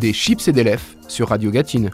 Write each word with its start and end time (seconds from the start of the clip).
des 0.00 0.14
chips 0.14 0.48
et 0.48 0.52
des 0.52 0.64
lèvres 0.64 0.82
sur 1.08 1.28
Radio 1.28 1.50
Gatine. 1.50 1.90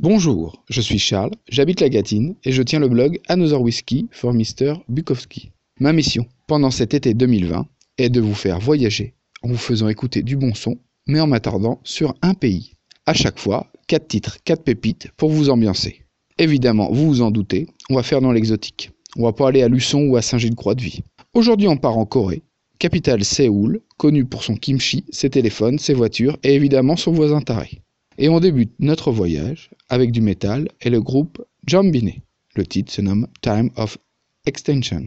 Bonjour, 0.00 0.64
je 0.70 0.80
suis 0.80 0.98
Charles, 0.98 1.32
j'habite 1.48 1.80
la 1.80 1.88
Gatine 1.88 2.36
et 2.44 2.52
je 2.52 2.62
tiens 2.62 2.78
le 2.78 2.88
blog 2.88 3.18
Another 3.28 3.60
Whiskey 3.60 4.06
for 4.12 4.32
Mr. 4.32 4.74
Bukowski. 4.88 5.50
Ma 5.80 5.92
mission, 5.92 6.24
pendant 6.46 6.70
cet 6.70 6.94
été 6.94 7.14
2020, 7.14 7.66
est 7.98 8.10
de 8.10 8.20
vous 8.20 8.34
faire 8.34 8.60
voyager 8.60 9.14
en 9.42 9.48
vous 9.48 9.56
faisant 9.56 9.88
écouter 9.88 10.22
du 10.22 10.36
bon 10.36 10.54
son, 10.54 10.78
mais 11.08 11.20
en 11.20 11.26
m'attardant 11.26 11.80
sur 11.82 12.14
un 12.22 12.34
pays. 12.34 12.74
À 13.06 13.14
chaque 13.14 13.38
fois, 13.38 13.72
4 13.88 14.06
titres, 14.06 14.38
4 14.44 14.62
pépites 14.62 15.08
pour 15.16 15.30
vous 15.30 15.50
ambiancer. 15.50 16.04
Évidemment, 16.38 16.90
vous 16.92 17.06
vous 17.06 17.22
en 17.22 17.30
doutez, 17.30 17.66
on 17.90 17.96
va 17.96 18.02
faire 18.02 18.20
dans 18.20 18.32
l'exotique. 18.32 18.90
On 19.16 19.24
va 19.24 19.32
pas 19.32 19.48
aller 19.48 19.62
à 19.62 19.68
Luçon 19.68 20.02
ou 20.02 20.16
à 20.16 20.22
Saint-Gilles-Croix-de-Vie. 20.22 21.02
Aujourd'hui, 21.34 21.66
on 21.66 21.76
part 21.76 21.98
en 21.98 22.04
Corée, 22.04 22.42
capitale 22.78 23.24
Séoul, 23.24 23.80
connue 23.96 24.24
pour 24.24 24.44
son 24.44 24.54
kimchi, 24.54 25.04
ses 25.10 25.30
téléphones, 25.30 25.78
ses 25.78 25.94
voitures 25.94 26.36
et 26.42 26.54
évidemment 26.54 26.96
son 26.96 27.12
voisin 27.12 27.40
taré. 27.40 27.80
Et 28.18 28.28
on 28.28 28.40
débute 28.40 28.72
notre 28.78 29.10
voyage 29.10 29.70
avec 29.88 30.12
du 30.12 30.20
métal 30.20 30.68
et 30.80 30.90
le 30.90 31.00
groupe 31.00 31.42
Jambine. 31.66 32.12
Le 32.54 32.66
titre 32.66 32.92
se 32.92 33.00
nomme 33.00 33.26
Time 33.40 33.70
of 33.76 33.98
Extension. 34.46 35.06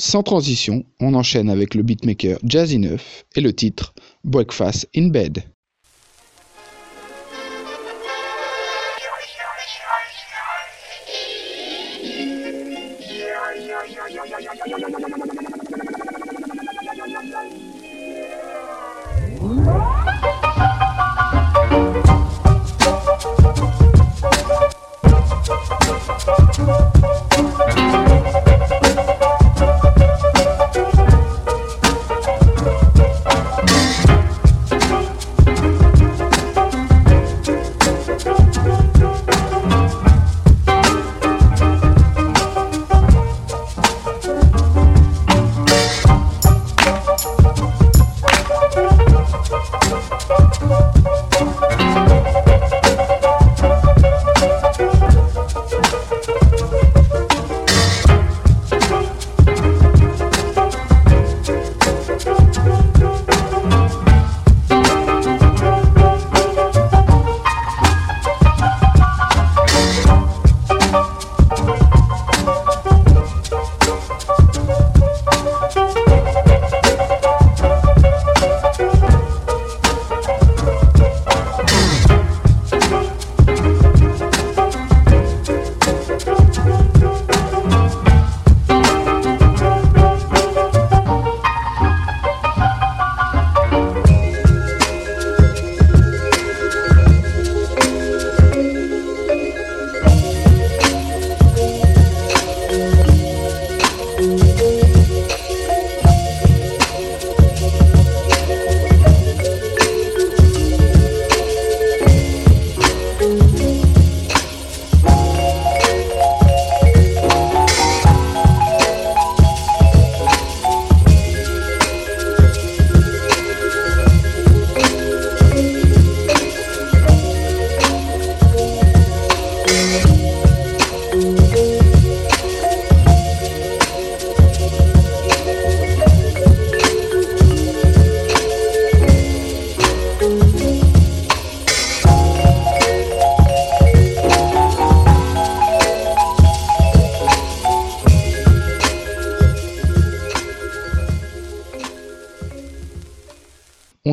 Sans 0.00 0.22
transition, 0.22 0.82
on 0.98 1.12
enchaîne 1.12 1.50
avec 1.50 1.74
le 1.74 1.82
beatmaker 1.82 2.38
Jazzy 2.42 2.78
Neuf 2.78 3.26
et 3.36 3.42
le 3.42 3.52
titre 3.52 3.92
Breakfast 4.24 4.88
in 4.96 5.08
Bed. 5.08 5.42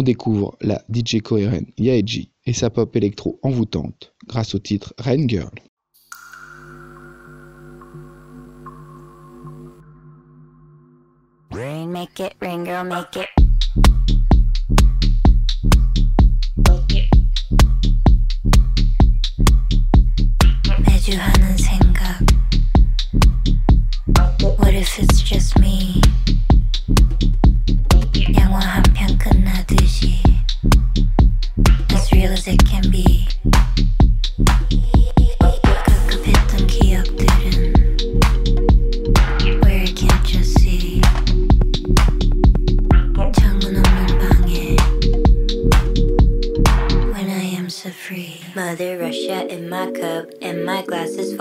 Découvre 0.07 0.56
la 0.62 0.81
DJ 0.89 1.19
coréenne 1.21 1.65
Yaeji 1.77 2.31
et 2.45 2.54
sa 2.54 2.69
pop 2.69 2.95
électro 2.95 3.39
envoûtante 3.44 4.13
grâce 4.25 4.56
au 4.56 4.59
titre 4.59 4.94
Rain 4.98 5.27
Girl. 5.27 5.51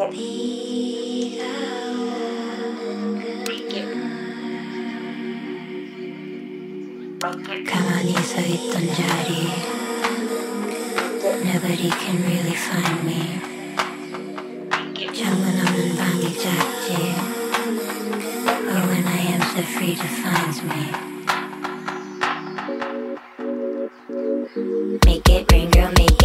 Get 0.00 0.08
Come 7.66 7.84
on, 7.84 8.06
he's 8.06 8.32
a 8.32 8.40
Nobody 11.44 11.90
can 11.90 12.16
really 12.22 12.56
find 12.56 13.04
me. 13.04 13.20
Jamanam 15.12 15.76
Bangi 15.98 16.32
Jakji. 16.40 17.02
Oh, 18.72 18.82
when 18.88 19.04
I 19.04 19.20
am 19.34 19.42
so 19.52 19.60
free 19.60 19.94
defines 19.96 20.58
me. 20.62 20.82
Make 25.04 25.28
it 25.28 25.52
rain, 25.52 25.68
girl, 25.70 25.92
make 25.98 26.19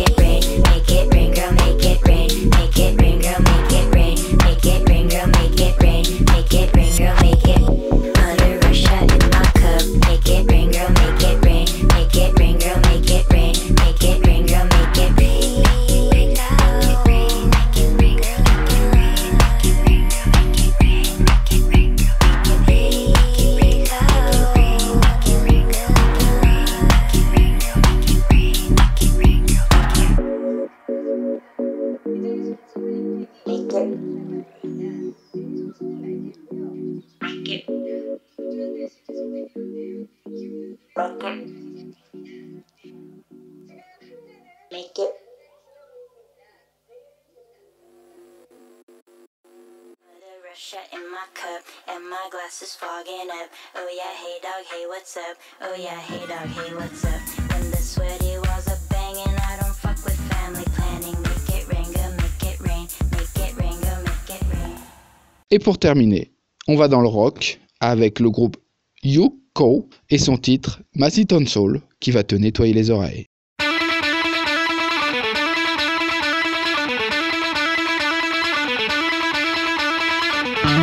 Et 65.51 65.59
pour 65.59 65.77
terminer, 65.77 66.31
on 66.67 66.75
va 66.75 66.87
dans 66.87 67.01
le 67.01 67.07
rock 67.07 67.59
avec 67.79 68.19
le 68.19 68.29
groupe 68.29 68.57
Yoko 69.03 69.87
et 70.09 70.17
son 70.17 70.37
titre 70.37 70.81
Massiton 70.95 71.45
Soul 71.45 71.81
qui 71.99 72.11
va 72.11 72.23
te 72.23 72.35
nettoyer 72.35 72.73
les 72.73 72.89
oreilles. 72.89 73.27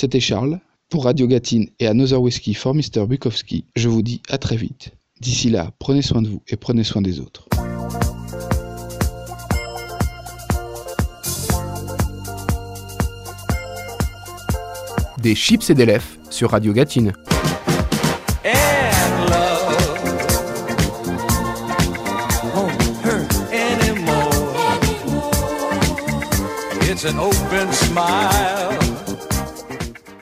C'était 0.00 0.20
Charles, 0.20 0.60
pour 0.90 1.06
Radio 1.06 1.26
Gatine 1.26 1.70
et 1.80 1.88
Another 1.88 2.22
Whiskey 2.22 2.54
for 2.54 2.72
Mr. 2.72 3.04
Bukowski. 3.08 3.64
Je 3.74 3.88
vous 3.88 4.00
dis 4.00 4.22
à 4.28 4.38
très 4.38 4.54
vite. 4.54 4.92
D'ici 5.20 5.50
là, 5.50 5.72
prenez 5.80 6.02
soin 6.02 6.22
de 6.22 6.28
vous 6.28 6.40
et 6.46 6.54
prenez 6.54 6.84
soin 6.84 7.02
des 7.02 7.18
autres. 7.18 7.48
Des 15.20 15.34
chips 15.34 15.68
et 15.68 15.74
des 15.74 15.86
lèvres 15.86 16.06
sur 16.30 16.52
Radio 16.52 16.72
Gatine. 16.72 17.12